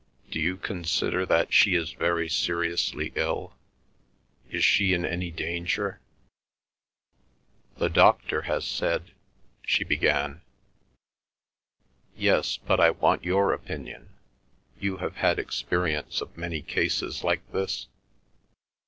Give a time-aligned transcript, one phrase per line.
[0.31, 3.53] Do you consider that she is very seriously ill?
[4.49, 5.99] Is she in any danger?"
[7.77, 9.11] "The doctor has said—"
[9.61, 10.41] she began.
[12.17, 14.09] "Yes, but I want your opinion.
[14.79, 17.87] You have had experience of many cases like this?"